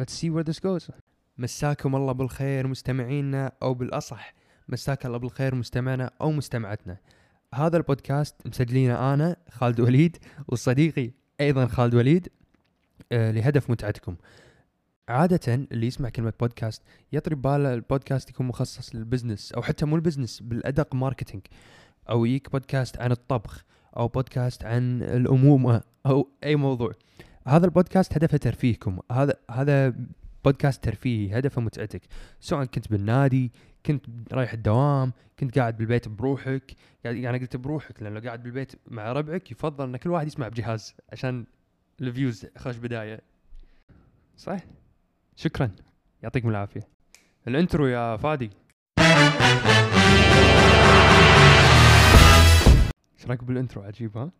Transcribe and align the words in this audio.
let's 0.00 0.12
see 0.12 0.30
where 0.30 0.44
this 0.52 0.58
goes. 0.58 0.90
مساكم 1.38 1.96
الله 1.96 2.12
بالخير 2.12 2.66
مستمعينا 2.66 3.52
أو 3.62 3.74
بالأصح. 3.74 4.34
مساك 4.68 5.06
الله 5.06 5.18
بالخير 5.18 5.54
مستمعنا 5.54 6.10
أو 6.20 6.32
مستمعتنا. 6.32 6.96
هذا 7.54 7.76
البودكاست 7.76 8.34
مسجلينه 8.46 9.14
أنا 9.14 9.36
خالد 9.50 9.80
وليد 9.80 10.16
وصديقي 10.48 11.10
أيضا 11.40 11.66
خالد 11.66 11.94
وليد 11.94 12.28
آه 13.12 13.30
لهدف 13.30 13.70
متعتكم. 13.70 14.16
عادة 15.08 15.54
اللي 15.72 15.86
يسمع 15.86 16.08
كلمة 16.08 16.32
بودكاست 16.40 16.82
يطري 17.12 17.34
باله 17.34 17.74
البودكاست 17.74 18.30
يكون 18.30 18.46
مخصص 18.46 18.94
لل 18.94 19.06
business 19.06 19.52
أو 19.52 19.62
حتى 19.62 19.86
مو 19.86 19.96
ال 19.96 20.01
business 20.01 20.40
بالأدق 20.40 20.94
marketing 20.94 21.42
أو 22.10 22.24
يجيك 22.24 22.52
بودكاست 22.52 23.00
عن 23.00 23.12
الطبخ 23.12 23.64
أو 23.96 24.08
بودكاست 24.08 24.64
عن 24.64 25.02
الأمومة 25.02 25.82
أو 26.06 26.28
أي 26.44 26.56
موضوع. 26.56 26.92
هذا 27.46 27.64
البودكاست 27.66 28.12
هدفه 28.16 28.36
ترفيهكم. 28.36 28.98
هذا 29.12 29.34
هذا 29.50 29.94
بودكاست 30.44 30.84
ترفيهي 30.84 31.38
هدفه 31.38 31.60
متعتك. 31.60 32.02
سواء 32.40 32.64
كنت 32.64 32.90
بالنادي 32.90 33.52
كنت 33.86 34.06
رايح 34.32 34.52
الدوام 34.52 35.12
كنت 35.38 35.58
قاعد 35.58 35.76
بالبيت 35.76 36.08
بروحك. 36.08 36.74
يعني 37.04 37.38
قلت 37.38 37.56
بروحك 37.56 38.02
لأن 38.02 38.14
لو 38.14 38.20
قاعد 38.20 38.42
بالبيت 38.42 38.72
مع 38.88 39.12
ربعك 39.12 39.50
يفضل 39.50 39.84
إن 39.84 39.96
كل 39.96 40.10
واحد 40.10 40.26
يسمع 40.26 40.48
بجهاز 40.48 40.94
عشان 41.12 41.46
ال 42.00 42.08
views 42.08 42.46
خوش 42.58 42.76
بداية. 42.76 43.20
صح 44.36 44.60
شكرا. 45.36 45.70
يعطيكم 46.22 46.48
العافية. 46.48 46.88
ال 47.48 47.54
intro 47.54 47.86
يا 47.86 48.16
فادي. 48.16 48.50
إيش 53.18 53.26
رأيك 53.26 53.44
بالانترو؟ 53.44 53.82
عجيب 53.82 54.16
ها؟ 54.16 54.30